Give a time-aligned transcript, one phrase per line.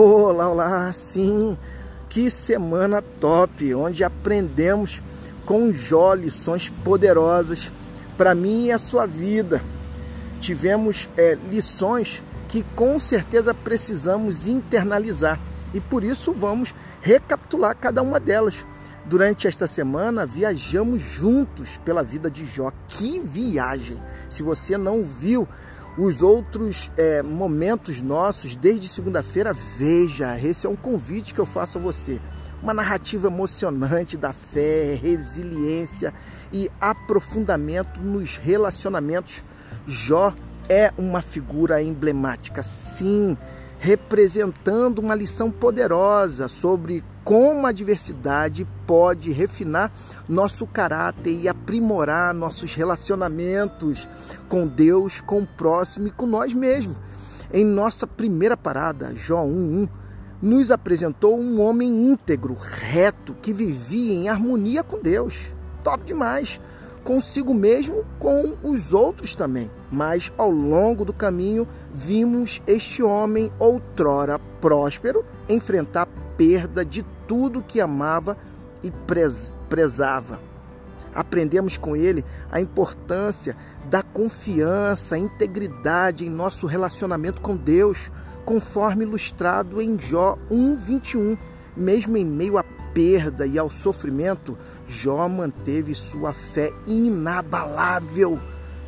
[0.00, 1.58] Olá, olá, sim,
[2.08, 5.00] que semana top, onde aprendemos
[5.44, 7.68] com Jó lições poderosas
[8.16, 9.60] para mim e a sua vida.
[10.40, 15.40] Tivemos é, lições que com certeza precisamos internalizar
[15.74, 16.72] e por isso vamos
[17.02, 18.54] recapitular cada uma delas.
[19.04, 22.70] Durante esta semana viajamos juntos pela vida de Jó.
[22.86, 23.98] Que viagem!
[24.30, 25.48] Se você não viu
[25.98, 31.76] os outros é, momentos nossos desde segunda-feira, veja, esse é um convite que eu faço
[31.76, 32.20] a você.
[32.62, 36.14] Uma narrativa emocionante da fé, resiliência
[36.52, 39.42] e aprofundamento nos relacionamentos.
[39.88, 40.32] Jó
[40.68, 43.36] é uma figura emblemática, sim,
[43.78, 49.92] representando uma lição poderosa sobre como a diversidade pode refinar
[50.28, 54.08] nosso caráter e aprimorar nossos relacionamentos
[54.48, 56.96] com Deus, com o próximo e com nós mesmos.
[57.52, 59.88] Em nossa primeira parada, Jó 1:1,
[60.40, 65.38] nos apresentou um homem íntegro, reto, que vivia em harmonia com Deus.
[65.82, 66.60] Top demais!
[67.08, 69.70] Consigo mesmo, com os outros também.
[69.90, 77.80] Mas ao longo do caminho, vimos este homem, outrora próspero, enfrentar perda de tudo que
[77.80, 78.36] amava
[78.84, 78.92] e
[79.70, 80.38] prezava.
[81.14, 83.56] Aprendemos com ele a importância
[83.88, 87.98] da confiança, integridade em nosso relacionamento com Deus,
[88.44, 91.38] conforme ilustrado em Jó 1:21.
[91.74, 92.62] Mesmo em meio à
[92.94, 94.56] perda e ao sofrimento,
[94.88, 98.38] Jó manteve sua fé inabalável.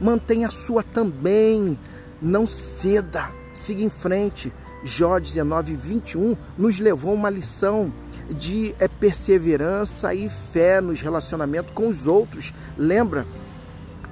[0.01, 1.79] Mantenha a sua também.
[2.21, 3.29] Não ceda.
[3.55, 4.53] Siga em frente.
[4.83, 7.93] Jó 19, 21 nos levou uma lição
[8.31, 12.55] de é, perseverança e fé nos relacionamentos com os outros.
[12.79, 13.27] Lembra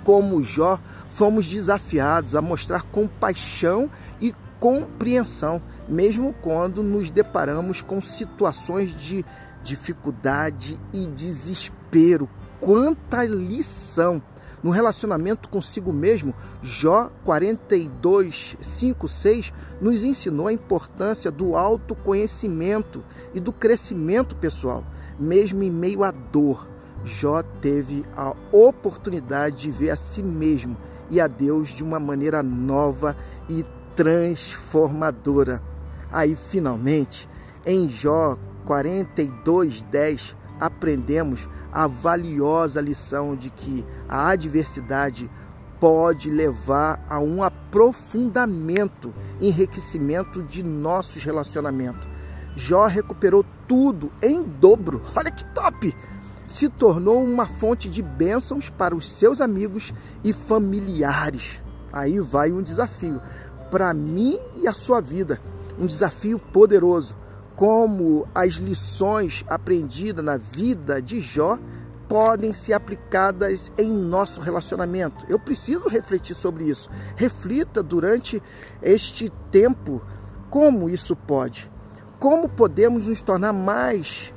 [0.05, 0.79] como Jó
[1.11, 9.25] fomos desafiados a mostrar compaixão e compreensão, mesmo quando nos deparamos com situações de
[9.63, 12.29] dificuldade e desespero.
[12.61, 14.23] Quanta lição!
[14.63, 23.39] No relacionamento consigo mesmo, Jó 42, 5, 6 nos ensinou a importância do autoconhecimento e
[23.39, 24.85] do crescimento pessoal.
[25.19, 26.67] Mesmo em meio à dor,
[27.05, 30.77] Jó teve a oportunidade de ver a si mesmo
[31.09, 33.17] e a Deus de uma maneira nova
[33.49, 33.65] e
[33.99, 35.61] transformadora.
[36.13, 37.29] Aí, finalmente,
[37.67, 45.29] em Jó 42:10 aprendemos a valiosa lição de que a adversidade
[45.81, 52.07] pode levar a um aprofundamento, enriquecimento de nossos relacionamentos.
[52.55, 55.03] Jó recuperou tudo em dobro.
[55.15, 55.95] Olha que top!
[56.47, 59.93] Se tornou uma fonte de bênçãos para os seus amigos
[60.23, 61.61] e familiares.
[61.93, 63.21] Aí vai um desafio
[63.71, 65.41] para mim e a sua vida,
[65.79, 67.15] um desafio poderoso
[67.55, 71.59] como as lições aprendidas na vida de Jó
[72.09, 75.27] podem ser aplicadas em nosso relacionamento.
[75.29, 76.89] Eu preciso refletir sobre isso.
[77.17, 78.43] Reflita durante
[78.81, 80.01] este tempo
[80.49, 81.71] como isso pode.
[82.19, 84.33] Como podemos nos tornar mais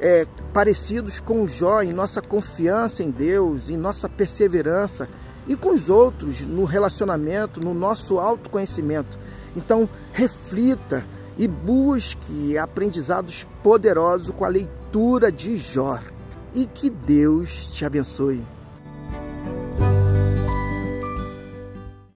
[0.00, 5.08] é, parecidos com Jó em nossa confiança em Deus, em nossa perseverança
[5.46, 9.18] e com os outros no relacionamento, no nosso autoconhecimento.
[9.56, 11.04] Então, reflita
[11.36, 15.98] e busque aprendizados poderosos com a leitura de Jó.
[16.54, 18.42] E que Deus te abençoe.